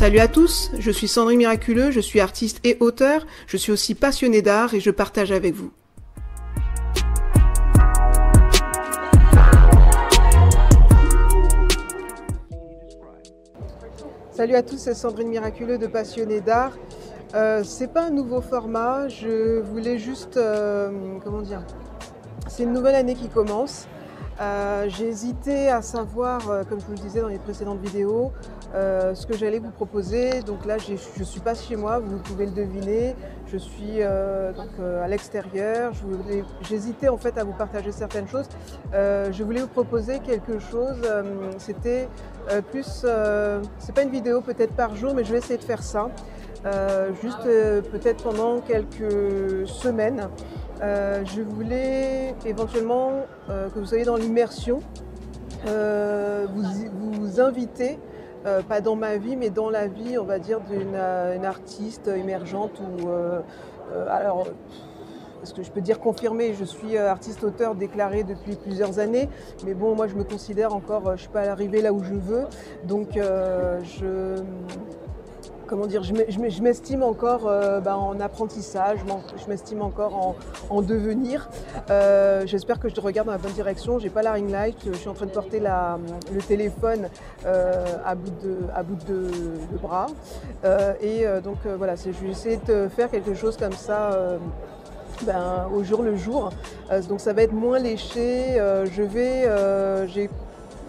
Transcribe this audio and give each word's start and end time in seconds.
Salut 0.00 0.20
à 0.20 0.28
tous, 0.28 0.70
je 0.78 0.90
suis 0.90 1.08
Sandrine 1.08 1.36
Miraculeux, 1.36 1.90
je 1.90 2.00
suis 2.00 2.20
artiste 2.20 2.58
et 2.64 2.78
auteur, 2.80 3.26
je 3.46 3.58
suis 3.58 3.70
aussi 3.70 3.94
passionnée 3.94 4.40
d'art 4.40 4.72
et 4.72 4.80
je 4.80 4.90
partage 4.90 5.30
avec 5.30 5.52
vous. 5.52 5.72
Salut 14.30 14.54
à 14.54 14.62
tous, 14.62 14.78
c'est 14.78 14.94
Sandrine 14.94 15.28
Miraculeux 15.28 15.76
de 15.76 15.86
Passionnée 15.86 16.40
d'art. 16.40 16.72
Euh, 17.34 17.62
c'est 17.62 17.92
pas 17.92 18.04
un 18.04 18.10
nouveau 18.10 18.40
format, 18.40 19.06
je 19.08 19.60
voulais 19.60 19.98
juste, 19.98 20.38
euh, 20.38 21.18
comment 21.22 21.42
dire, 21.42 21.62
c'est 22.48 22.62
une 22.62 22.72
nouvelle 22.72 22.94
année 22.94 23.16
qui 23.16 23.28
commence. 23.28 23.86
Euh, 24.40 24.86
j'ai 24.88 25.08
hésité 25.08 25.68
à 25.68 25.82
savoir, 25.82 26.40
comme 26.70 26.80
je 26.80 26.86
vous 26.86 26.92
le 26.92 26.98
disais 26.98 27.20
dans 27.20 27.28
les 27.28 27.38
précédentes 27.38 27.82
vidéos, 27.82 28.32
euh, 28.74 29.14
ce 29.14 29.26
que 29.26 29.36
j'allais 29.36 29.58
vous 29.58 29.70
proposer. 29.70 30.42
Donc 30.42 30.66
là, 30.66 30.76
je 30.78 30.92
ne 30.92 31.24
suis 31.24 31.40
pas 31.40 31.54
chez 31.54 31.76
moi, 31.76 31.98
vous 31.98 32.18
pouvez 32.18 32.46
le 32.46 32.52
deviner. 32.52 33.14
Je 33.46 33.58
suis 33.58 33.98
donc, 33.98 34.68
à 35.02 35.08
l'extérieur. 35.08 35.92
J'hésitais 36.68 37.08
en 37.08 37.16
fait 37.16 37.36
à 37.36 37.42
vous 37.42 37.52
partager 37.52 37.90
certaines 37.90 38.28
choses. 38.28 38.48
je 38.92 39.42
voulais 39.42 39.60
vous 39.60 39.66
proposer 39.66 40.20
quelque 40.20 40.60
chose. 40.60 41.02
C'était 41.58 42.08
plus, 42.70 43.04
c'est 43.78 43.94
pas 43.94 44.02
une 44.02 44.10
vidéo 44.10 44.40
peut-être 44.40 44.74
par 44.74 44.94
jour, 44.94 45.14
mais 45.16 45.24
je 45.24 45.32
vais 45.32 45.38
essayer 45.38 45.58
de 45.58 45.64
faire 45.64 45.82
ça. 45.82 46.10
juste 47.20 47.42
peut-être 47.90 48.22
pendant 48.22 48.60
quelques 48.60 49.66
semaines. 49.66 50.28
Euh, 50.82 51.22
je 51.26 51.42
voulais 51.42 52.34
éventuellement 52.46 53.26
euh, 53.50 53.68
que 53.68 53.78
vous 53.78 53.84
soyez 53.84 54.04
dans 54.04 54.16
l'immersion, 54.16 54.80
euh, 55.66 56.46
vous, 56.54 57.40
inviter, 57.40 57.98
pas 58.68 58.80
dans 58.80 58.96
ma 58.96 59.16
vie, 59.16 59.36
mais 59.36 59.50
dans 59.50 59.70
la 59.70 59.86
vie, 59.86 60.18
on 60.18 60.24
va 60.24 60.38
dire, 60.38 60.60
d'une 60.60 60.94
artiste 61.44 62.08
émergente 62.08 62.80
ou 62.80 63.08
alors 64.08 64.46
est-ce 65.42 65.54
que 65.54 65.62
je 65.62 65.70
peux 65.70 65.80
dire 65.80 66.00
confirmé 66.00 66.54
Je 66.54 66.64
suis 66.64 66.96
artiste-auteur 66.98 67.74
déclaré 67.74 68.24
depuis 68.24 68.56
plusieurs 68.56 68.98
années, 68.98 69.28
mais 69.64 69.74
bon, 69.74 69.94
moi 69.94 70.06
je 70.06 70.14
me 70.14 70.24
considère 70.24 70.74
encore, 70.74 71.04
je 71.06 71.12
ne 71.12 71.16
suis 71.16 71.28
pas 71.28 71.48
arrivée 71.48 71.80
là 71.82 71.92
où 71.92 72.02
je 72.02 72.14
veux, 72.14 72.46
donc 72.84 73.08
je 73.14 74.36
comment 75.70 75.86
dire, 75.86 76.02
je 76.02 76.60
m'estime 76.62 77.04
encore 77.04 77.46
euh, 77.46 77.80
en 77.84 78.18
apprentissage, 78.18 78.98
je 79.36 79.48
m'estime 79.48 79.82
encore 79.82 80.34
en, 80.68 80.82
devenir. 80.82 81.48
Euh, 81.90 82.42
j'espère 82.44 82.80
que 82.80 82.88
je 82.88 82.94
te 82.94 83.00
regarde 83.00 83.26
dans 83.26 83.32
la 83.32 83.38
bonne 83.38 83.52
direction. 83.52 84.00
J'ai 84.00 84.10
pas 84.10 84.22
la 84.22 84.32
ring 84.32 84.50
light, 84.50 84.76
je 84.84 84.92
suis 84.92 85.08
en 85.08 85.14
train 85.14 85.26
de 85.26 85.30
porter 85.30 85.60
le 85.60 86.42
téléphone 86.42 87.08
euh, 87.46 87.84
à 88.04 88.16
bout 88.16 88.32
de, 88.42 89.78
bras. 89.80 90.08
et 91.00 91.24
donc 91.44 91.58
voilà, 91.78 91.94
je 91.94 92.10
vais 92.10 92.30
essayer 92.30 92.58
de 92.66 92.88
faire 92.88 93.08
quelque 93.08 93.34
chose 93.34 93.56
comme 93.56 93.72
ça. 93.72 94.10
Ben, 95.26 95.68
au 95.74 95.84
jour 95.84 96.02
le 96.02 96.16
jour. 96.16 96.48
donc 97.08 97.20
ça 97.20 97.34
va 97.34 97.42
être 97.42 97.52
moins 97.52 97.78
léché. 97.78 98.56
je 98.56 99.02
vais, 99.02 99.46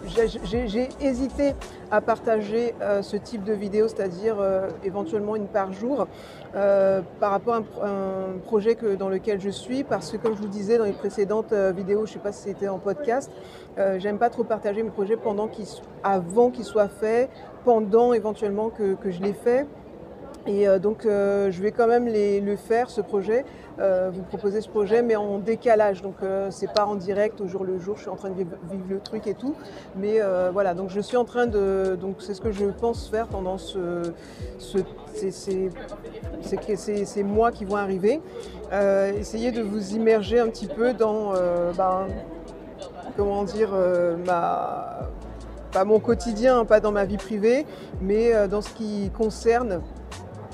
j'ai 0.04 0.88
hésité 1.00 1.54
à 1.90 2.00
partager 2.00 2.74
euh, 2.80 3.02
ce 3.02 3.16
type 3.16 3.44
de 3.44 3.52
vidéo, 3.52 3.88
c'est-à-dire 3.88 4.36
euh, 4.40 4.68
éventuellement 4.84 5.36
une 5.36 5.46
par 5.46 5.72
jour, 5.72 6.06
euh, 6.54 7.02
par 7.20 7.30
rapport 7.30 7.54
à 7.54 7.86
un, 7.86 8.38
projet 8.44 8.74
que, 8.74 8.94
dans 8.94 9.08
lequel 9.08 9.40
je 9.40 9.50
suis, 9.50 9.84
parce 9.84 10.10
que 10.10 10.16
comme 10.16 10.34
je 10.34 10.40
vous 10.42 10.48
disais 10.48 10.78
dans 10.78 10.84
les 10.84 10.92
précédentes 10.92 11.52
vidéos, 11.52 12.06
je 12.06 12.12
ne 12.12 12.14
sais 12.14 12.18
pas 12.18 12.32
si 12.32 12.42
c'était 12.44 12.68
en 12.68 12.78
podcast, 12.78 13.30
j'aime 13.98 14.18
pas 14.18 14.30
trop 14.30 14.44
partager 14.44 14.82
mes 14.82 14.90
projets 14.90 15.16
pendant 15.16 15.48
avant 16.02 16.50
qu'ils 16.50 16.64
soient 16.64 16.88
faits, 16.88 17.30
pendant 17.64 18.12
éventuellement 18.12 18.70
que, 18.70 18.94
que 18.94 19.10
je 19.10 19.22
les 19.22 19.32
fais. 19.32 19.66
Et 20.46 20.66
euh, 20.66 20.78
donc 20.78 21.06
euh, 21.06 21.50
je 21.50 21.62
vais 21.62 21.70
quand 21.70 21.86
même 21.86 22.08
le 22.08 22.56
faire, 22.56 22.90
ce 22.90 23.00
projet, 23.00 23.44
euh, 23.78 24.10
vous 24.12 24.22
proposer 24.22 24.60
ce 24.60 24.68
projet, 24.68 25.02
mais 25.02 25.14
en 25.14 25.38
décalage. 25.38 26.02
Donc 26.02 26.16
c'est 26.50 26.72
pas 26.72 26.86
en 26.86 26.96
direct 26.96 27.40
au 27.40 27.46
jour 27.46 27.64
le 27.64 27.78
jour, 27.78 27.96
je 27.96 28.02
suis 28.02 28.10
en 28.10 28.16
train 28.16 28.30
de 28.30 28.34
vivre, 28.34 28.50
le 28.88 28.98
truc 28.98 29.26
et 29.26 29.34
tout. 29.34 29.54
Mais 29.96 30.20
voilà, 30.52 30.74
donc 30.74 30.90
je 30.90 31.00
suis 31.00 31.16
en 31.16 31.24
train 31.24 31.46
de. 31.46 31.96
Donc 32.00 32.16
c'est 32.18 32.34
ce 32.34 32.40
que 32.40 32.52
je 32.52 32.66
pense 32.66 33.08
faire 33.08 33.28
pendant 33.28 33.58
ce, 33.58 34.12
ce 34.58 34.78
ces, 35.14 35.70
mois 37.22 37.52
qui 37.52 37.64
vont 37.64 37.76
arriver. 37.76 38.20
essayez 39.16 39.52
de 39.52 39.62
vous 39.62 39.94
immerger 39.94 40.40
un 40.40 40.48
petit 40.48 40.66
peu 40.66 40.92
dans 40.92 41.32
ben, 41.76 42.08
comment 43.16 43.44
dire 43.44 43.70
ma 44.26 45.08
pas 45.72 45.84
mon 45.84 46.00
quotidien, 46.00 46.66
pas 46.66 46.80
dans 46.80 46.92
ma 46.92 47.06
vie 47.06 47.16
privée, 47.16 47.64
mais 48.02 48.46
dans 48.48 48.60
ce 48.60 48.74
qui 48.74 49.10
concerne 49.16 49.80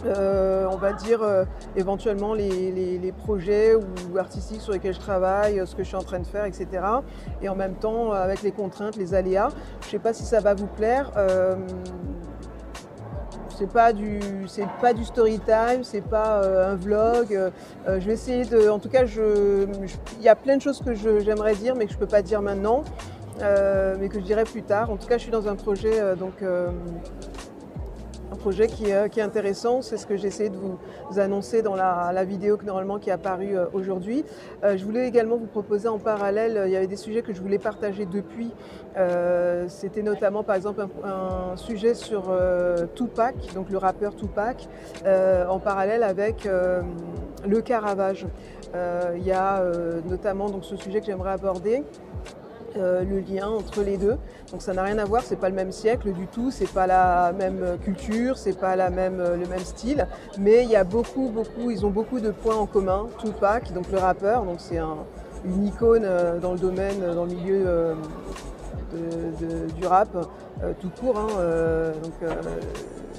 on 0.05 0.77
va 0.77 0.93
dire 0.93 1.23
euh, 1.23 1.45
éventuellement 1.77 2.35
les, 2.35 3.13
projets 3.17 3.75
ou 3.75 4.19
artistiques 4.19 4.61
sur 4.61 4.73
lesquels 4.73 4.95
je 4.95 5.01
travaille, 5.01 5.63
ce 5.67 5.75
que 5.75 5.83
je 5.83 5.89
suis 5.89 5.97
en 5.97 6.03
train 6.03 6.21
de 6.21 6.27
faire, 6.27 6.45
etc. 6.45 6.67
Et 7.43 7.49
en 7.49 7.57
même 7.57 7.75
temps, 7.75 8.13
avec 8.13 8.43
les 8.43 8.53
contraintes, 8.53 8.97
les 8.97 9.15
aléas. 9.15 9.49
Je 9.81 9.87
ne 9.87 9.91
sais 9.91 9.99
pas 9.99 10.13
si 10.13 10.25
ça 10.25 10.41
va 10.41 10.55
vous 10.55 10.67
plaire. 10.67 11.11
Euh, 11.17 11.57
c'est 13.59 13.71
pas 13.71 13.93
du 13.93 14.21
c'est 14.47 14.69
pas 14.81 14.93
du 14.93 15.05
story 15.05 15.41
time, 15.41 15.83
c'est 15.83 16.05
pas 16.05 16.47
un 16.65 16.77
vlog. 16.77 17.37
je 17.89 18.07
vais 18.07 18.13
essayer 18.13 18.45
de, 18.45 18.69
en 18.69 18.79
tout 18.79 18.89
cas, 18.89 19.03
il 19.05 20.23
y 20.23 20.29
a 20.29 20.37
plein 20.37 20.59
de 20.59 20.63
choses 20.63 20.81
que 20.81 20.95
j'aimerais 20.95 21.57
dire, 21.57 21.75
mais 21.75 21.87
que 21.87 21.93
je 21.93 21.99
peux 21.99 22.07
pas 22.07 22.23
dire 22.23 22.41
maintenant, 22.41 22.85
mais 23.41 24.09
que 24.09 24.21
je 24.21 24.25
dirai 24.25 24.45
plus 24.45 24.63
tard. 24.63 24.91
En 24.91 24.97
tout 24.97 25.09
cas, 25.09 25.17
je 25.17 25.23
suis 25.23 25.33
dans 25.33 25.49
un 25.49 25.57
projet 25.57 26.15
donc 26.15 26.35
projet 28.39 28.69
qui 28.69 28.87
est, 28.87 29.21
intéressant, 29.21 29.83
c'est 29.83 29.97
ce 29.97 30.07
que 30.07 30.17
j'ai 30.17 30.29
essayé 30.29 30.49
de 30.49 30.57
vous, 30.57 30.79
annoncer 31.19 31.63
dans 31.63 31.75
la, 31.75 32.25
vidéo 32.25 32.59
normalement 32.65 32.99
qui 32.99 33.11
est 33.11 33.13
apparue 33.13 33.57
euh, 33.57 33.67
aujourd'hui. 33.73 34.25
Euh, 34.65 34.77
je 34.77 34.85
voulais 34.85 35.07
également 35.09 35.37
vous 35.37 35.47
proposer 35.47 35.89
en 35.89 35.99
parallèle, 35.99 36.63
il 36.67 36.73
y 36.73 36.77
avait 36.77 36.87
des 36.87 36.97
sujets 36.97 37.23
que 37.23 37.33
je 37.33 37.41
voulais 37.41 37.59
partager 37.59 38.07
depuis. 38.07 38.51
Euh, 38.97 39.67
c'était 39.69 40.03
notamment 40.03 40.43
par 40.43 40.57
exemple 40.57 40.87
un, 41.05 41.57
sujet 41.57 41.95
sur 41.95 42.33
Tupac, 42.95 43.35
donc 43.55 43.71
le 43.71 43.79
rappeur 43.79 44.15
Tupac, 44.15 44.69
en 45.05 45.59
parallèle 45.59 46.03
avec 46.03 46.49
le 47.47 47.61
Caravage. 47.61 48.27
il 49.17 49.27
y 49.27 49.33
a 49.33 49.63
notamment 50.09 50.49
donc, 50.49 50.65
ce 50.65 50.77
sujet 50.77 51.01
que 51.01 51.07
j'aimerais 51.07 51.33
aborder. 51.33 51.83
Euh, 52.79 53.03
le 53.03 53.21
lien 53.21 53.49
entre 53.49 53.83
les 53.83 53.97
deux. 53.97 54.17
Donc 54.53 54.63
ça 54.63 54.73
n'a 54.73 54.83
rien 54.83 54.99
à 54.99 55.05
voir, 55.05 55.23
c'est 55.23 55.37
pas 55.37 55.49
le 55.49 55.55
même 55.55 55.73
siècle 55.73 56.13
du 56.13 56.27
tout, 56.27 56.51
c'est 56.51 56.71
pas 56.71 56.87
la 56.87 57.33
même 57.33 57.77
culture, 57.83 58.37
c'est 58.37 58.59
pas 58.59 58.77
la 58.77 58.91
même, 58.91 59.19
le 59.19 59.47
même 59.47 59.61
style, 59.61 60.07
mais 60.39 60.63
il 60.63 60.71
y 60.71 60.77
a 60.77 60.85
beaucoup, 60.85 61.29
beaucoup, 61.29 61.71
ils 61.71 61.85
ont 61.85 61.91
beaucoup 61.91 62.21
de 62.21 62.31
points 62.31 62.57
en 62.57 62.67
commun. 62.67 63.07
Tupac, 63.19 63.73
donc 63.73 63.91
le 63.91 63.99
rappeur, 63.99 64.45
donc 64.45 64.57
c'est 64.59 64.79
une 64.79 65.67
icône 65.67 66.05
euh, 66.05 66.39
dans 66.39 66.53
le 66.53 66.59
domaine, 66.59 67.01
dans 67.15 67.25
le 67.25 67.35
milieu 67.35 67.65
euh, 67.67 67.95
du 69.77 69.87
rap, 69.87 70.17
tout 70.81 70.91
court. 71.01 71.19
Hein, 71.19 71.93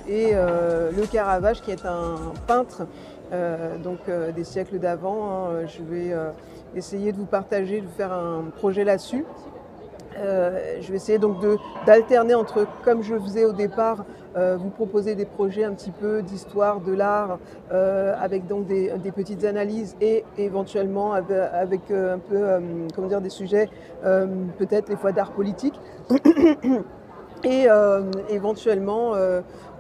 et 0.08 0.34
le 0.34 1.06
Caravage 1.12 1.62
qui 1.62 1.72
est 1.72 1.86
un 1.86 2.16
peintre 2.48 2.88
donc 3.84 4.00
des 4.36 4.44
siècles 4.44 4.80
d'avant. 4.80 5.30
Hein, 5.30 5.68
je 5.68 5.84
vais 5.84 6.16
essayer 6.76 7.12
de 7.12 7.18
vous 7.18 7.26
partager, 7.26 7.82
de 7.82 7.86
vous 7.86 7.94
faire 7.94 8.14
un 8.14 8.46
projet 8.56 8.84
là-dessus. 8.84 9.26
Euh, 10.20 10.78
je 10.82 10.90
vais 10.90 10.98
essayer 10.98 11.18
donc 11.18 11.38
d'alterner 11.86 12.34
entre, 12.34 12.68
comme 12.84 13.04
je 13.04 13.16
faisais 13.16 13.46
au 13.46 13.54
départ, 13.54 14.06
euh, 14.36 14.58
vous 14.58 14.70
proposer 14.70 15.16
des 15.16 15.26
projets 15.26 15.64
un 15.64 15.74
petit 15.74 15.92
peu 15.92 16.22
d'histoire 16.22 16.82
de 16.82 16.94
l'art 16.94 17.40
euh, 17.72 18.14
avec 18.20 18.48
donc 18.48 18.68
des, 18.68 18.92
petites 19.16 19.44
analyses 19.44 19.96
et 20.02 20.24
éventuellement 20.38 21.14
avec, 21.14 21.92
un 21.92 22.20
peu 22.20 22.62
comment 22.96 23.08
dire 23.08 23.22
des 23.22 23.30
sujets 23.30 23.70
peut-être 24.04 24.90
les 24.90 24.96
fois 24.96 25.12
d'art 25.12 25.32
politique 25.32 25.80
et 27.44 27.68
éventuellement 28.30 29.14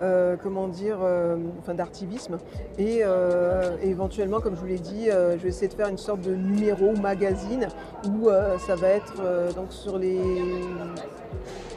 euh, 0.02 0.38
comment 0.42 0.70
dire, 0.70 1.00
euh, 1.02 1.36
enfin 1.60 1.74
d'artivisme. 1.74 2.38
Et, 2.78 3.02
euh, 3.04 3.76
éventuellement, 3.84 4.40
comme 4.40 4.56
je 4.56 4.62
vous 4.62 4.68
l'ai 4.68 4.80
dit, 4.80 5.08
je 5.08 5.38
vais 5.38 5.50
essayer 5.50 5.68
de 5.68 5.74
faire 5.74 5.90
une 5.90 5.98
sorte 5.98 6.22
de 6.22 6.34
numéro 6.34 6.96
magazine 6.96 7.68
où 8.08 8.30
ça 8.60 8.76
va 8.76 8.88
être 8.90 9.22
donc 9.56 9.72
sur 9.72 9.98
les 9.98 10.20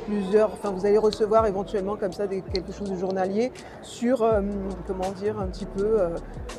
plusieurs, 0.06 0.52
enfin 0.52 0.70
vous 0.70 0.84
allez 0.84 0.98
recevoir 0.98 1.46
éventuellement 1.46 1.96
comme 1.96 2.12
ça 2.12 2.26
des, 2.26 2.42
quelque 2.42 2.72
chose 2.72 2.90
de 2.90 2.96
journalier 2.96 3.52
sur, 3.82 4.28
comment 4.86 5.10
dire, 5.12 5.38
un 5.38 5.46
petit 5.46 5.66
peu 5.66 5.98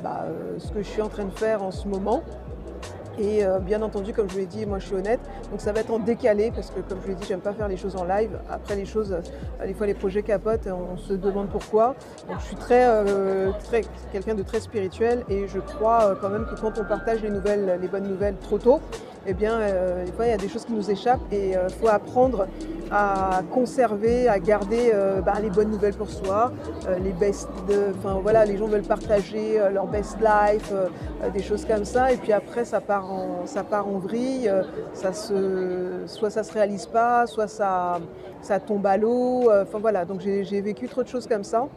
bah, 0.02 0.26
ce 0.58 0.72
que 0.72 0.82
je 0.82 0.88
suis 0.88 1.02
en 1.02 1.10
train 1.10 1.26
de 1.26 1.32
faire 1.32 1.64
en 1.64 1.72
ce 1.72 1.88
moment. 1.88 2.24
Et 3.20 3.46
euh, 3.46 3.60
bien 3.60 3.82
entendu, 3.82 4.14
comme 4.14 4.28
je 4.28 4.34
vous 4.34 4.40
l'ai 4.40 4.46
dit, 4.46 4.66
moi 4.66 4.80
je 4.80 4.88
suis 4.88 4.96
honnête, 4.96 5.20
donc 5.52 5.62
ça 5.62 5.72
va 5.72 5.82
être 5.82 5.92
en 5.92 6.00
décalé 6.00 6.52
parce 6.54 6.72
que 6.72 6.80
comme 6.80 6.98
je 7.00 7.04
vous 7.04 7.10
l'ai 7.10 7.16
dit, 7.16 7.26
j'aime 7.28 7.42
pas 7.42 7.54
faire 7.54 7.68
les 7.68 7.78
choses 7.78 7.96
en 7.96 8.06
live. 8.06 8.32
Après 8.50 8.76
les 8.76 8.86
choses, 8.86 9.14
euh, 9.14 9.66
des 9.66 9.74
fois 9.74 9.86
les 9.86 9.94
projets 9.94 10.24
capotent, 10.24 10.68
on 10.68 10.98
se 10.98 11.14
demande 11.14 11.50
pourquoi. 11.50 11.96
Donc 12.28 12.40
je 12.40 12.46
suis 12.46 12.56
très, 12.56 12.86
euh, 12.86 13.52
très 13.66 13.82
quelqu'un 14.12 14.34
de 14.34 14.44
très 14.44 14.60
spirituel 14.60 15.24
et 15.30 15.48
je 15.48 15.60
crois 15.60 16.18
quand 16.22 16.30
même 16.30 16.46
que 16.46 16.60
quand 16.60 16.78
on 16.80 16.86
partage 16.86 17.22
les 17.22 17.30
nouvelles, 17.30 17.80
les 17.82 17.88
bonnes 17.88 18.08
nouvelles 18.08 18.36
trop 18.38 18.58
tôt, 18.58 18.82
eh 19.26 19.34
bien, 19.34 19.60
fois, 20.16 20.26
il 20.26 20.30
y 20.30 20.34
a 20.34 20.38
des 20.38 20.50
choses 20.50 20.66
qui 20.66 20.74
nous 20.74 20.92
échappent 20.92 21.32
et 21.32 21.52
il 21.52 21.74
faut 21.80 21.88
apprendre 21.88 22.48
à 22.92 23.42
conserver, 23.52 24.28
à 24.28 24.40
garder 24.40 24.92
bah, 25.26 25.36
les 25.42 25.50
bonnes 25.50 25.72
nouvelles 25.72 25.96
pour 25.96 26.10
soi, 26.10 26.52
les 27.02 27.12
best, 27.14 27.50
enfin 27.98 28.20
voilà, 28.22 28.46
les 28.46 28.58
gens 28.58 28.68
veulent 28.68 28.82
partager 28.82 29.60
leur 29.72 29.88
best 29.88 30.18
life, 30.20 30.74
des 31.34 31.42
choses 31.42 31.66
comme 31.66 31.86
ça, 31.86 32.12
et 32.12 32.18
puis 32.18 32.34
après 32.34 32.66
ça 32.66 32.82
part 32.82 33.12
en, 33.12 33.46
ça 33.46 33.64
part 33.64 33.88
vrille, 33.88 34.52
ça 34.94 35.14
se, 35.14 36.04
soit 36.06 36.30
ça 36.30 36.44
se 36.44 36.54
réalise 36.54 36.86
pas, 36.86 37.26
soit 37.26 37.48
ça, 37.48 38.00
ça 38.42 38.60
tombe 38.60 38.86
à 38.86 38.98
l'eau, 38.98 39.50
enfin 39.50 39.80
voilà, 39.80 40.06
donc 40.06 40.20
j'ai 40.22 40.62
vécu 40.62 40.88
trop 40.88 41.02
de 41.02 41.08
choses 41.08 41.28
comme 41.28 41.44
ça. 41.44 41.68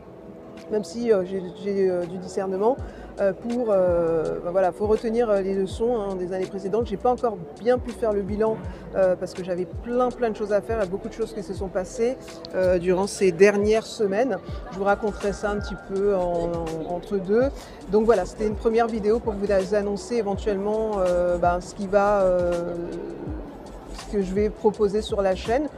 Même 0.71 0.85
si 0.85 1.13
euh, 1.13 1.25
j'ai 1.25 1.89
euh, 1.89 2.05
du 2.07 2.19
discernement, 2.19 2.77
euh, 2.79 3.06
pour, 3.43 3.67
ben 3.67 4.51
voilà, 4.51 4.73
faut 4.73 4.87
retenir 4.87 5.33
les 5.43 5.55
leçons 5.55 5.99
hein, 5.99 6.15
des 6.17 6.33
années 6.33 6.47
précédentes. 6.47 6.87
J'ai 6.87 6.97
pas 6.97 7.11
encore 7.11 7.37
bien 7.61 7.79
pu 7.79 7.91
faire 7.91 8.13
le 8.13 8.23
bilan 8.23 8.57
parce 8.93 9.33
que 9.33 9.43
j'avais 9.45 9.67
plein 9.67 10.11
plein 10.11 10.31
de 10.31 10.37
choses 10.37 10.53
à 10.53 10.61
faire, 10.61 10.87
beaucoup 10.87 11.09
de 11.09 11.15
choses 11.15 11.33
qui 11.33 11.43
se 11.43 11.55
sont 11.55 11.69
passées 11.69 12.17
durant 12.81 13.07
ces 13.07 13.33
dernières 13.33 13.87
semaines. 13.87 14.39
Je 14.73 14.79
vous 14.79 14.85
raconterai 14.85 15.33
ça 15.33 15.51
un 15.51 15.59
petit 15.59 15.77
peu 15.89 16.15
entre 16.17 17.17
deux. 17.17 17.45
Donc 17.91 18.05
voilà, 18.05 18.25
c'était 18.27 18.47
une 18.47 18.57
première 18.57 18.87
vidéo 18.87 19.19
pour 19.19 19.33
vous 19.35 19.75
annoncer 19.75 20.17
éventuellement 20.17 20.97
ben, 21.41 21.61
ce 21.61 21.75
qui 21.75 21.87
va 21.87 22.25
que 24.12 24.23
je 24.23 24.35
vais 24.35 24.51
proposer 24.51 25.03
sur 25.03 25.23
la 25.23 25.35
chaîne. 25.35 25.69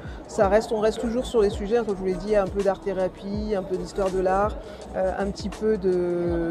On 0.71 0.81
reste 0.81 1.01
toujours 1.01 1.27
sur 1.27 1.41
les 1.41 1.51
sujets, 1.51 1.77
comme 1.79 1.97
je 1.97 2.01
vous 2.01 2.07
l'ai 2.07 2.15
dit, 2.15 2.37
un 2.37 2.47
peu 2.47 2.63
d'art-thérapie, 2.63 3.55
un 3.57 3.63
peu 3.63 3.77
d'histoire 3.77 4.11
de 4.11 4.21
l'art, 4.21 4.57
euh, 4.95 5.13
un 5.19 5.31
petit 5.31 5.49
peu 5.49 5.77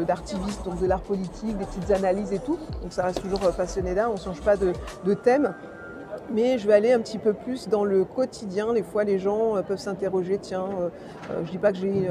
d'artiviste, 0.06 0.64
donc 0.64 0.80
de 0.80 0.86
l'art 0.86 1.00
politique, 1.00 1.56
des 1.56 1.64
petites 1.64 1.90
analyses 1.90 2.32
et 2.32 2.38
tout. 2.38 2.58
Donc 2.82 2.92
ça 2.92 3.04
reste 3.04 3.22
toujours 3.22 3.40
passionné 3.56 3.94
d'art, 3.94 4.10
on 4.10 4.14
ne 4.14 4.20
change 4.20 4.40
pas 4.40 4.56
de 4.56 5.14
thème 5.14 5.54
mais 6.30 6.58
je 6.58 6.66
vais 6.66 6.74
aller 6.74 6.92
un 6.92 7.00
petit 7.00 7.18
peu 7.18 7.32
plus 7.32 7.68
dans 7.68 7.84
le 7.84 8.04
quotidien. 8.04 8.72
Des 8.72 8.82
fois, 8.82 9.04
les 9.04 9.18
gens 9.18 9.56
euh, 9.56 9.62
peuvent 9.62 9.78
s'interroger, 9.78 10.38
tiens, 10.38 10.66
euh, 10.80 10.88
euh, 11.30 11.44
je 11.44 11.50
dis 11.50 11.58
pas 11.58 11.72
que 11.72 11.78
j'ai 11.78 12.08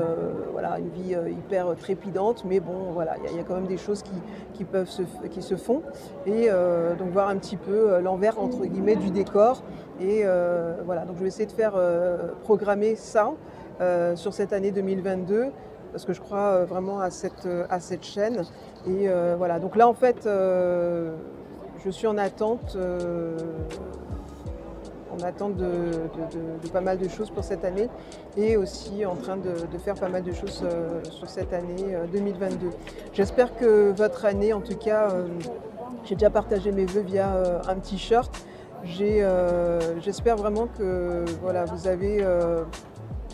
voilà, 0.52 0.80
une 0.80 0.90
vie 0.90 1.16
hyper 1.30 1.76
trépidante, 1.76 2.44
mais 2.46 2.60
bon, 2.60 2.92
voilà, 2.94 3.16
il 3.30 3.36
y, 3.36 3.40
a 3.40 3.44
quand 3.44 3.56
même 3.56 3.68
des 3.68 3.78
choses 3.78 4.04
qui, 4.54 4.64
peuvent 4.64 4.90
se, 4.90 5.04
qui 5.30 5.42
se 5.42 5.56
font. 5.56 5.82
Et 6.26 6.50
donc 6.98 7.10
voir 7.12 7.30
un 7.30 7.38
petit 7.38 7.58
peu 7.58 8.00
l'envers, 8.00 8.40
entre 8.40 8.66
guillemets, 8.66 8.96
du 8.96 9.12
décor. 9.12 9.64
Et 10.02 10.24
voilà, 10.86 11.06
donc 11.06 11.18
je 11.18 11.22
vais 11.22 11.28
essayer 11.28 11.46
de 11.46 11.52
faire 11.52 11.74
programmer 12.44 12.96
ça 12.96 13.34
sur 14.16 14.34
cette 14.34 14.54
année 14.54 14.72
2022 14.72 15.48
parce 15.92 16.06
que 16.06 16.14
je 16.14 16.22
crois 16.22 16.66
vraiment 16.66 17.00
à 17.00 17.10
cette, 17.12 17.48
à 17.70 17.80
cette 17.80 18.04
chaîne. 18.04 18.44
Et 18.88 19.08
voilà, 19.38 19.60
donc 19.60 19.76
là 19.76 19.88
en 19.88 19.94
fait, 19.94 20.24
je 20.26 21.90
suis 21.90 22.08
en 22.08 22.18
attente 22.18 22.78
on 25.18 25.24
attend 25.24 25.50
de, 25.50 26.10
pas 26.72 26.82
mal 26.82 26.98
de 26.98 27.08
choses 27.08 27.30
pour 27.30 27.44
cette 27.44 27.64
année 27.66 27.90
et 28.36 28.58
aussi 28.58 29.06
en 29.06 29.16
train 29.16 29.38
de, 29.38 29.78
faire 29.78 29.96
pas 29.96 30.10
mal 30.10 30.24
de 30.24 30.34
choses 30.34 30.62
euh, 30.64 31.04
sur 31.10 31.30
cette 31.30 31.54
année 31.54 31.96
2022. 32.12 32.68
Euh, 32.68 32.70
J'espère 33.14 33.56
que 33.56 33.92
votre 33.96 34.26
année, 34.26 34.54
en 34.54 34.62
tout 34.62 34.76
cas, 34.76 35.12
euh, 35.12 35.28
j'ai 36.04 36.16
déjà 36.16 36.30
partagé 36.30 36.72
mes 36.72 36.86
voeux 36.86 37.02
via 37.02 37.62
un 37.68 37.76
t-shirt. 37.76 38.32
J'espère 38.86 40.38
vraiment 40.38 40.68
que 40.78 41.26
voilà, 41.42 41.66
vous 41.66 41.88
avez 41.88 42.24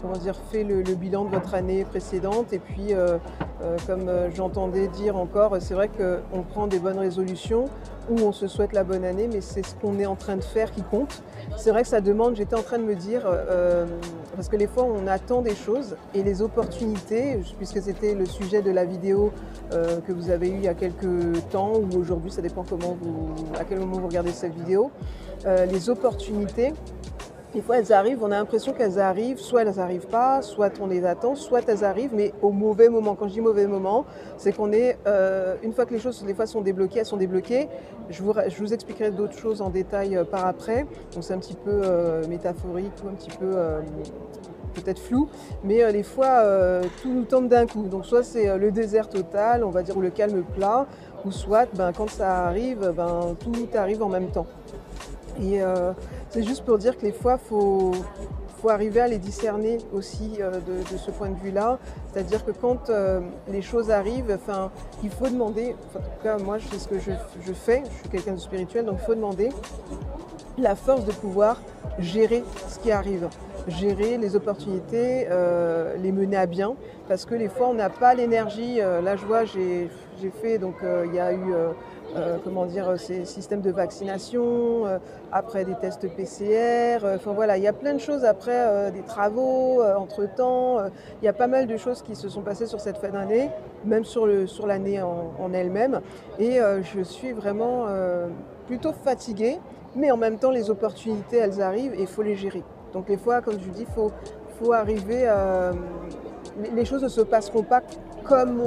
comment 0.02 0.18
dire, 0.18 0.36
fait 0.52 0.64
le, 0.64 0.82
bilan 0.82 1.26
de 1.26 1.30
votre 1.30 1.54
année 1.54 1.86
précédente. 1.86 2.54
Et 2.54 2.60
puis, 2.60 2.94
comme 3.86 4.10
j'entendais 4.34 4.88
dire 4.88 5.18
encore, 5.18 5.58
c'est 5.60 5.74
vrai 5.74 5.90
qu'on 5.90 6.42
prend 6.44 6.68
des 6.68 6.80
bonnes 6.80 7.00
résolutions 7.00 7.66
ou 8.10 8.20
on 8.20 8.32
se 8.32 8.48
souhaite 8.48 8.74
la 8.74 8.84
bonne 8.84 9.04
année, 9.04 9.30
mais 9.32 9.42
c'est 9.42 9.66
ce 9.66 9.76
qu'on 9.76 10.00
est 10.00 10.06
en 10.06 10.16
train 10.16 10.36
de 10.36 10.44
faire 10.44 10.72
qui 10.72 10.82
compte. 10.82 11.22
C'est 11.58 11.72
vrai 11.72 11.84
que 11.84 11.88
ça 11.88 12.02
demande, 12.02 12.36
j'étais 12.36 12.56
en 12.56 12.62
train 12.62 12.78
de 12.78 12.84
me 12.84 12.96
dire, 12.96 13.24
parce 14.36 14.50
que 14.50 14.56
les 14.56 14.68
fois 14.68 14.84
on 14.84 15.08
attend 15.08 15.42
des 15.42 15.56
choses 15.56 15.96
et 16.14 16.24
les 16.24 16.42
opportunités, 16.42 17.40
puisque 17.58 17.82
c'était 17.82 18.16
le 18.16 18.26
sujet 18.26 18.62
de 18.62 18.72
la 18.72 18.86
vidéo 18.86 19.32
que 19.72 20.12
vous 20.12 20.30
avez 20.30 20.50
eue 20.50 20.56
il 20.56 20.64
y 20.64 20.68
a 20.68 20.74
quelques 20.74 21.50
temps 21.52 21.74
ou 21.74 21.98
aujourd'hui, 21.98 22.32
ça 22.32 22.42
dépend 22.42 22.64
comment 22.68 22.98
vous, 23.02 23.34
à 23.60 23.64
quel 23.64 23.80
moment 23.80 23.98
vous 23.98 24.08
regardez 24.08 24.32
cette 24.32 24.54
vidéo, 24.54 24.92
les 25.46 25.90
opportunités, 25.90 26.74
des 27.54 27.62
fois, 27.62 27.78
elles 27.78 27.94
arrivent, 27.94 28.20
on 28.24 28.32
a 28.32 28.38
l'impression 28.38 28.74
qu'elles 28.74 29.00
arrivent, 29.00 29.38
soit 29.38 29.62
elles 29.62 29.76
n'arrivent 29.76 30.08
pas, 30.08 30.42
soit 30.42 30.74
on 30.82 30.88
les 30.88 31.06
attend, 31.06 31.36
soit 31.36 31.62
elles 31.68 31.84
arrivent, 31.84 32.14
mais 32.14 32.34
au 32.42 32.52
mauvais 32.52 32.90
moment. 32.90 33.16
Quand 33.16 33.28
je 33.28 33.34
dis 33.34 33.42
mauvais 33.42 33.68
moment, 33.68 34.06
c'est 34.38 34.54
qu'on 34.54 34.72
est, 34.72 34.98
euh, 35.06 35.56
une 35.62 35.72
fois 35.72 35.86
que 35.86 35.94
les 35.94 36.00
choses, 36.00 36.24
des 36.24 36.34
fois, 36.34 36.48
sont 36.48 36.62
débloquées, 36.62 37.00
elles 37.00 37.06
sont 37.06 37.18
débloquées. 37.18 37.70
Je 38.10 38.24
vous, 38.24 38.34
je 38.48 38.58
vous 38.58 38.74
expliquerai 38.74 39.12
d'autres 39.12 39.38
choses 39.38 39.62
en 39.62 39.70
détail 39.70 40.18
euh, 40.18 40.24
par 40.24 40.48
après. 40.48 40.88
Donc, 41.14 41.24
c'est 41.24 41.34
un 41.34 41.38
petit 41.38 41.54
peu 41.54 41.82
euh, 41.84 42.26
métaphorique 42.28 42.94
ou 43.06 43.10
un 43.10 43.14
petit 43.14 43.38
peu 43.38 43.54
peut-être 44.74 45.00
flou, 45.00 45.30
mais 45.64 45.94
des 45.94 46.02
fois, 46.02 46.44
tout 47.02 47.14
nous 47.14 47.26
tombe 47.26 47.48
d'un 47.48 47.68
coup. 47.68 47.84
Donc, 47.84 48.08
soit 48.08 48.24
c'est 48.24 48.58
le 48.58 48.72
désert 48.72 49.08
total, 49.08 49.64
on 49.64 49.70
va 49.70 49.84
dire, 49.84 49.96
ou 49.96 50.02
le 50.02 50.10
calme 50.10 50.42
plat, 50.56 50.88
ou 51.26 51.32
soit, 51.32 51.68
ben, 51.76 51.92
quand 51.94 52.10
ça 52.10 52.46
arrive, 52.46 52.92
ben, 52.96 53.36
tout 53.40 53.54
arrive 53.76 54.02
en 54.02 54.10
même 54.10 54.32
temps. 54.32 54.48
Et 55.42 55.62
euh, 55.62 55.94
c'est 56.30 56.44
juste 56.44 56.64
pour 56.64 56.78
dire 56.78 56.98
que 56.98 57.04
les 57.04 57.12
fois, 57.12 57.40
il 57.44 57.48
faut, 57.48 57.92
arriver 58.70 59.02
à 59.02 59.10
les 59.10 59.18
discerner 59.18 59.80
aussi 59.92 60.38
euh, 60.40 60.52
de, 60.62 60.98
ce 60.98 61.12
point 61.12 61.30
de 61.30 61.36
vue-là. 61.36 61.80
C'est-à-dire 62.12 62.46
que 62.46 62.52
quand 62.52 62.90
euh, 62.90 63.20
les 63.50 63.62
choses 63.62 63.92
arrivent, 63.92 64.38
il 65.04 65.10
faut 65.10 65.28
demander, 65.28 65.76
en 65.94 66.00
tout 66.00 66.24
cas 66.24 66.38
moi 66.38 66.60
c'est 66.72 66.80
ce 66.80 66.88
que 66.88 66.98
je, 66.98 67.12
fais, 67.52 67.84
je 67.86 68.00
suis 68.00 68.10
quelqu'un 68.10 68.36
de 68.36 68.40
spirituel, 68.40 68.86
donc 68.86 69.00
il 69.02 69.06
faut 69.06 69.16
demander 69.16 69.50
la 70.58 70.78
force 70.78 71.04
de 71.04 71.12
pouvoir 71.12 71.62
gérer 72.00 72.46
ce 72.70 72.80
qui 72.80 72.90
arrive, 72.90 73.28
gérer 73.68 74.18
les 74.18 74.36
opportunités, 74.36 75.28
les 76.02 76.12
mener 76.12 76.38
à 76.38 76.46
bien, 76.46 76.76
parce 77.08 77.26
que 77.26 77.36
les 77.36 77.48
fois 77.48 77.68
on 77.70 77.74
n'a 77.74 77.90
pas 77.90 78.14
l'énergie. 78.14 78.78
là 78.78 79.16
je 79.16 79.26
vois, 79.26 79.46
j'ai 79.46 79.90
fait, 80.42 80.58
donc 80.58 80.76
il 81.06 81.14
y 81.14 81.20
a 81.20 81.34
eu 81.34 81.54
euh, 82.16 82.38
comment 82.44 82.68
dire, 82.68 83.00
ces 83.00 83.26
systèmes 83.26 83.62
de 83.62 83.72
vaccination, 83.72 84.86
euh, 84.86 85.00
après 85.32 85.66
des 85.66 85.74
tests 85.74 86.08
PCR. 86.08 87.04
Euh, 87.04 87.16
enfin 87.16 87.32
voilà, 87.34 87.58
il 87.58 87.64
y 87.64 87.68
a 87.68 87.74
plein 87.74 87.94
de 87.94 88.00
choses 88.00 88.24
après 88.24 88.92
des 88.92 89.02
travaux, 89.02 89.82
entre-temps. 89.84 90.80
il 91.22 91.26
y 91.26 91.28
a 91.28 91.34
pas 91.34 91.48
mal 91.48 91.66
de 91.66 91.78
choses 91.78 92.02
qui 92.04 92.16
se 92.16 92.30
sont 92.30 92.42
passées 92.42 92.68
sur 92.68 92.80
cette 92.80 92.98
fin 92.98 93.10
d'année, 93.10 93.50
même 93.86 94.06
sur, 94.06 94.28
le, 94.28 94.46
sur 94.46 94.68
l'année 94.68 95.02
en, 95.02 95.54
elle-même. 95.54 96.02
Et 96.40 96.60
je 96.82 97.02
suis 97.02 97.32
vraiment 97.32 97.88
plutôt 98.68 98.94
fatiguée, 98.94 99.60
mais 99.96 100.12
en 100.12 100.18
même 100.18 100.38
temps, 100.38 100.52
les 100.52 100.70
opportunités, 100.70 101.38
elles 101.38 101.62
arrivent 101.62 101.94
et 101.96 102.02
il 102.02 102.08
faut 102.08 102.24
les 102.24 102.36
gérer. 102.36 102.64
Donc 102.94 103.08
des 103.08 103.18
fois, 103.18 103.42
comme 103.42 103.60
je 103.60 103.70
dis, 103.70 103.82
il 103.82 103.94
faut, 103.94 104.12
faut 104.60 104.74
arriver 104.74 105.28
à... 105.28 105.72
Les 106.76 106.86
choses 106.86 107.04
ne 107.04 107.10
se 107.10 107.22
passeront 107.22 107.64
pas 107.64 107.82
comme 108.24 108.62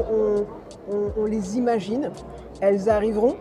on 0.88 1.24
les 1.24 1.56
imagine 1.56 2.10
elles 2.60 2.88
arriveront 2.88 3.36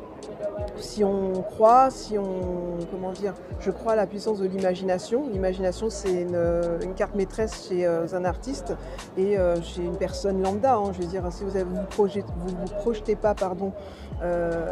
si 0.77 1.03
on 1.03 1.41
croit, 1.41 1.89
si 1.89 2.17
on. 2.17 2.77
Comment 2.91 3.11
dire 3.11 3.33
Je 3.59 3.71
crois 3.71 3.93
à 3.93 3.95
la 3.95 4.07
puissance 4.07 4.39
de 4.39 4.45
l'imagination. 4.45 5.27
L'imagination, 5.31 5.89
c'est 5.89 6.23
une, 6.23 6.93
carte 6.95 7.15
maîtresse 7.15 7.67
chez 7.67 7.85
euh, 7.85 8.05
un 8.13 8.25
artiste 8.25 8.73
et 9.17 9.37
euh, 9.37 9.61
chez 9.61 9.83
une 9.83 9.95
personne 9.95 10.41
lambda. 10.41 10.75
Hein. 10.75 10.91
je 10.93 11.01
veux 11.01 11.07
dire, 11.07 11.23
si 11.31 11.43
vous 11.43 11.57
ne 11.57 11.63
vous, 11.63 11.75
vous, 11.97 12.47
vous, 12.47 12.73
projetez 12.77 13.15
pas 13.15 13.33
pardon, 13.33 13.71
euh, 14.21 14.69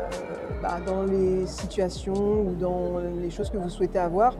bah, 0.61 0.79
dans 0.85 1.03
les 1.03 1.45
situations 1.47 2.41
ou 2.41 2.53
dans 2.59 2.99
les 3.21 3.29
choses 3.29 3.49
que 3.49 3.57
vous 3.57 3.69
souhaitez 3.69 3.99
avoir, 3.99 4.35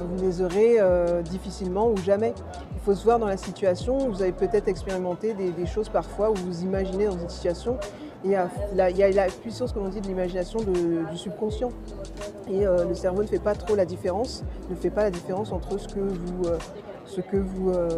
vous 0.00 0.24
les 0.24 0.42
aurez 0.42 0.78
difficilement 1.24 1.88
ou 1.90 1.96
jamais. 1.98 2.34
Il 2.74 2.80
faut 2.80 2.94
se 2.94 3.04
voir 3.04 3.18
dans 3.18 3.26
la 3.26 3.36
situation. 3.36 3.98
Vous 4.10 4.22
avez 4.22 4.32
peut-être 4.32 4.68
expérimenté 4.68 5.34
des, 5.34 5.66
choses 5.66 5.88
parfois 5.88 6.30
où 6.30 6.34
vous 6.34 6.62
imaginez 6.62 7.06
dans 7.06 7.18
une 7.18 7.28
situation 7.28 7.78
il 8.24 8.32
y, 8.32 8.34
a 9.02 9.10
la, 9.10 9.26
puissance, 9.26 9.72
comme 9.72 9.86
on 9.86 9.88
dit, 9.88 10.00
de 10.00 10.06
l'imagination 10.08 10.58
du 10.60 11.16
subconscient. 11.16 11.70
Et 12.48 12.66
euh, 12.66 12.84
le 12.84 12.94
cerveau 12.94 13.22
ne 13.22 13.28
fait 13.28 13.38
pas 13.38 13.54
trop 13.54 13.74
la 13.74 13.84
différence, 13.84 14.44
ne 14.70 14.74
fait 14.74 14.90
pas 14.90 15.02
la 15.02 15.10
différence 15.10 15.52
entre 15.52 15.78
ce 15.78 15.88
que 15.88 16.00
vous, 16.00 16.44
euh, 16.46 16.58
ce 17.04 17.20
que 17.20 17.36
vous, 17.36 17.70
euh, 17.70 17.88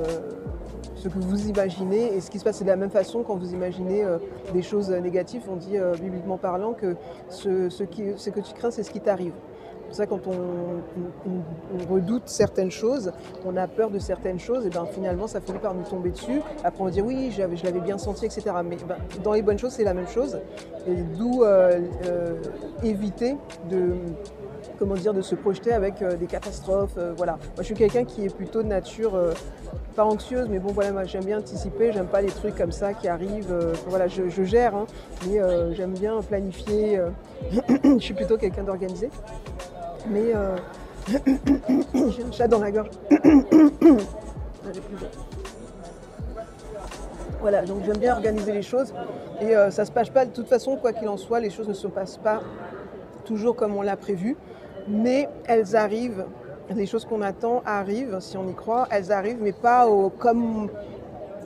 ce 0.95 1.09
que 1.09 1.19
vous 1.19 1.49
imaginez 1.49 2.15
et 2.15 2.21
ce 2.21 2.31
qui 2.31 2.39
se 2.39 2.45
passe. 2.45 2.57
C'est 2.57 2.65
de 2.65 2.71
la 2.71 2.77
même 2.77 2.91
façon 2.91 3.23
quand 3.23 3.37
vous 3.37 3.53
imaginez 3.53 4.05
des 4.53 4.63
choses 4.63 4.91
négatives. 4.91 5.43
On 5.51 5.57
dit, 5.57 5.77
bibliquement 6.01 6.39
parlant, 6.39 6.73
que 6.73 6.97
ce 7.29 7.83
que 7.83 8.41
tu 8.41 8.55
crains, 8.55 8.71
c'est 8.71 8.83
ce 8.83 8.91
qui 8.91 9.01
t'arrive. 9.01 9.33
Pour 9.89 9.97
ça 9.97 10.07
quand 10.07 10.21
on, 10.27 10.83
redoute 11.91 12.25
certaines 12.27 12.71
choses, 12.71 13.11
on 13.47 13.57
a 13.57 13.67
peur 13.67 13.89
de 13.89 13.99
certaines 13.99 14.39
choses, 14.39 14.67
et 14.67 14.69
ben 14.69 14.85
finalement 14.85 15.27
ça 15.27 15.41
finit 15.41 15.59
par 15.59 15.73
nous 15.73 15.83
tomber 15.83 16.11
dessus. 16.11 16.43
Après 16.63 16.85
on 16.85 16.91
dit 16.91 17.01
oui, 17.01 17.31
je 17.31 17.65
l'avais 17.65 17.81
bien 17.81 17.97
senti, 17.97 18.27
etc. 18.27 18.51
Mais 18.63 18.77
ben, 18.87 18.97
dans 19.25 19.33
les 19.33 19.41
bonnes 19.41 19.59
choses, 19.59 19.73
c'est 19.73 19.85
la 19.85 19.95
même 19.95 20.07
chose. 20.07 20.39
D'où 21.17 21.43
euh, 21.43 21.81
euh, 22.05 22.35
éviter 22.83 23.37
de 23.71 23.95
comment 24.79 24.95
dire, 24.95 25.15
de 25.15 25.23
se 25.23 25.35
projeter 25.35 25.73
avec 25.73 26.05
des 26.05 26.27
catastrophes. 26.27 26.99
voilà. 27.17 27.33
Moi, 27.33 27.61
je 27.61 27.63
suis 27.63 27.75
quelqu'un 27.75 28.05
qui 28.05 28.27
est 28.27 28.35
plutôt 28.35 28.63
de 28.63 28.69
nature 28.69 29.19
pas 29.97 30.05
anxieuse, 30.05 30.49
mais 30.49 30.59
bon, 30.59 30.71
voilà, 30.73 31.05
j'aime 31.05 31.25
bien 31.25 31.39
anticiper. 31.39 31.93
J'aime 31.93 32.07
pas 32.07 32.21
les 32.21 32.29
trucs 32.29 32.57
comme 32.57 32.73
ça 32.73 32.93
qui 32.93 33.09
arrivent. 33.09 33.55
voilà, 33.89 34.07
je, 34.07 34.45
gère, 34.45 34.77
hein, 34.77 34.87
mais 35.27 35.41
j'aime 35.75 35.95
bien 35.95 36.21
planifier. 36.21 37.01
je 37.85 37.99
suis 37.99 38.15
plutôt 38.15 38.37
quelqu'un 38.37 38.65
d'organisé. 38.65 39.11
Mais 40.07 40.33
j'ai 41.95 42.25
un 42.25 42.33
chat 42.33 42.49
dans 42.49 42.61
la 42.61 42.71
gorge. 42.71 42.91
Voilà, 47.41 47.63
donc 47.63 47.85
j'aime 47.85 47.99
bien 47.99 48.15
organiser 48.15 48.53
les 48.53 48.63
choses. 48.63 48.93
Et 49.41 49.57
euh, 49.57 49.71
ça 49.71 49.85
se 49.85 49.93
passe 49.93 50.11
pas 50.11 50.25
de 50.25 50.33
toute 50.33 50.49
façon, 50.49 50.77
quoi 50.77 50.93
qu'il 50.93 51.09
en 51.09 51.17
soit, 51.17 51.39
les 51.39 51.51
choses 51.51 51.69
ne 51.69 51.75
se 51.75 51.87
passent 51.87 52.19
pas 52.19 52.41
toujours 53.25 53.55
comme 53.55 53.77
on 53.77 53.83
l'a 53.83 53.97
prévu, 53.97 54.37
mais 54.89 55.29
elles 55.47 55.77
arrivent, 55.77 56.25
les 56.75 56.87
choses 56.87 57.05
qu'on 57.05 57.23
attend 57.23 57.63
arrivent, 57.65 58.19
si 58.21 58.37
on 58.37 58.49
y 58.49 58.55
croit, 58.55 58.89
elles 58.91 59.13
arrivent, 59.13 59.39
mais 59.41 59.53
pas 59.53 59.87
au, 59.87 60.09
comme, 60.09 60.69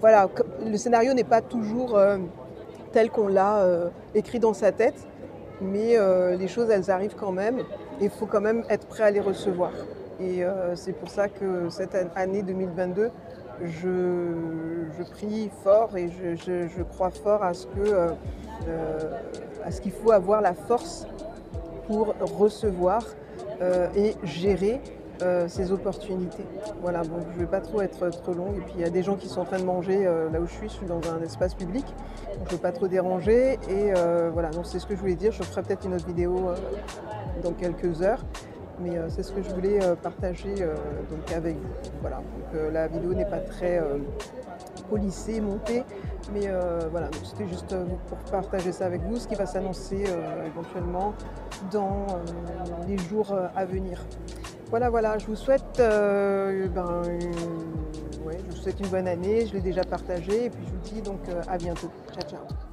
voilà, 0.01 0.29
le 0.65 0.77
scénario 0.77 1.13
n'est 1.13 1.25
pas 1.25 1.43
toujours 1.43 1.97
euh, 1.99 2.19
tel 2.93 3.11
qu'on 3.11 3.29
l'a 3.29 3.59
euh, 3.59 3.89
écrit 4.15 4.39
dans 4.39 4.55
sa 4.55 4.73
tête, 4.73 5.07
mais 5.61 5.97
les 6.37 6.49
choses 6.49 6.71
elles 6.71 6.91
arrivent 6.91 7.15
quand 7.15 7.31
même 7.31 7.63
il 8.03 8.11
faut 8.11 8.27
quand 8.27 8.41
même 8.41 8.65
être 8.69 8.87
prêt 8.87 9.05
à 9.05 9.11
les 9.11 9.21
recevoir. 9.21 9.73
Et 10.21 10.45
c'est 10.75 10.93
pour 10.93 11.09
ça 11.09 11.29
que 11.29 11.69
cette 11.69 11.97
année 12.15 12.43
2022 12.43 13.11
je, 13.65 15.03
prie 15.13 15.51
fort 15.63 15.97
et 15.97 16.09
je, 16.09 16.83
crois 16.83 17.11
fort 17.11 17.43
à 17.43 17.55
ce 17.55 17.67
que 17.67 17.81
euh, 17.81 18.11
euh, 18.69 18.99
à 19.65 19.71
ce 19.71 19.81
qu'il 19.81 19.93
faut 19.93 20.13
avoir 20.13 20.41
la 20.41 20.55
force 20.55 21.07
pour 21.87 22.15
recevoir 22.21 23.05
euh, 23.61 23.89
et 23.97 24.15
gérer 24.25 24.81
ces 25.47 25.71
opportunités. 25.71 26.43
Voilà, 26.81 27.03
bon, 27.03 27.19
je 27.31 27.37
ne 27.37 27.45
vais 27.45 27.49
pas 27.49 27.61
trop 27.61 27.81
être 27.81 28.11
trop 28.11 28.33
long. 28.33 28.49
Et 28.57 28.61
puis 28.61 28.73
il 28.75 28.81
y 28.81 28.85
a 28.85 28.91
des 28.91 29.05
gens 29.05 29.15
qui 29.15 29.29
sont 29.29 29.43
en 29.43 29.45
train 29.45 29.61
de 29.61 29.65
manger 29.65 30.03
là 30.03 30.41
où 30.41 30.47
je 30.49 30.53
suis, 30.53 30.69
je 30.69 30.73
suis 30.73 30.87
dans 30.87 31.01
un 31.13 31.23
espace 31.23 31.55
public, 31.55 31.85
je 32.33 32.45
ne 32.45 32.51
veux 32.51 32.59
pas 32.59 32.73
trop 32.73 32.89
déranger. 32.89 33.57
Et 33.71 33.93
voilà, 34.33 34.51
donc 34.51 34.67
c'est 34.67 34.81
ce 34.81 34.87
que 34.87 34.97
je 34.97 35.01
voulais 35.01 35.15
dire. 35.15 35.31
Je 35.31 35.45
ferai 35.45 35.63
peut-être 35.63 35.87
une 35.87 35.95
autre 35.95 36.09
vidéo 36.09 36.51
dans 37.43 37.53
quelques 37.53 38.03
heures 38.03 38.25
mais 38.83 38.97
euh, 38.97 39.09
c'est 39.09 39.23
ce 39.23 39.33
que 39.33 39.43
je 39.43 39.51
voulais 39.51 39.83
euh, 39.83 39.95
partager 39.95 40.55
euh, 40.61 40.75
donc 41.11 41.31
avec 41.33 41.57
vous. 41.57 41.91
Voilà, 42.01 42.17
donc 42.17 42.73
la 42.73 42.89
vidéo 42.89 43.15
n'est 43.15 43.27
pas 43.27 43.39
très 43.39 43.81
polissée, 44.91 45.41
montée, 45.41 45.85
mais 46.33 46.49
voilà, 46.91 47.09
c'était 47.25 47.49
juste 47.49 47.75
pour 48.09 48.19
partager 48.31 48.73
ça 48.73 48.87
avec 48.87 49.03
vous, 49.03 49.17
ce 49.17 49.27
qui 49.27 49.35
va 49.35 49.47
s'annoncer 49.47 50.05
éventuellement 50.47 51.15
dans 51.71 52.07
les 52.87 52.99
jours 52.99 53.35
à 53.55 53.65
venir. 53.65 54.05
Voilà, 54.71 54.91
voilà, 54.91 55.19
je 55.19 55.27
vous 55.27 55.37
souhaite, 55.37 55.79
ben, 55.79 57.03
je 57.05 58.51
vous 58.51 58.57
souhaite 58.57 58.81
une 58.81 58.89
bonne 58.89 59.09
année, 59.09 59.47
je 59.47 59.55
l'ai 59.55 59.61
déjà 59.61 59.85
partagé, 59.85 60.47
et 60.47 60.51
puis 60.51 60.65
je 60.67 60.71
vous 60.71 60.95
dis 60.97 61.03
donc 61.03 61.21
à 61.49 61.57
bientôt. 61.57 61.91
Ciao, 62.13 62.29
ciao. 62.29 62.72